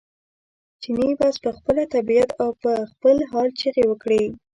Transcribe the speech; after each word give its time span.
چیني 0.81 1.09
بس 1.19 1.35
په 1.43 1.49
خپله 1.57 1.83
طبعیت 1.95 2.29
او 2.41 2.49
په 2.61 2.71
خپل 2.91 3.17
حال 3.31 3.49
چغې 3.61 3.83
وکړې. 3.87 4.23